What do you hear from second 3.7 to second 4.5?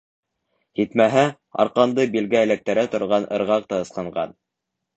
та ысҡынған.